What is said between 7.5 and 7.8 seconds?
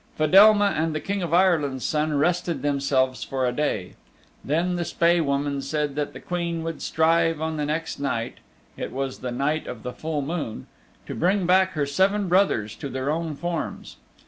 the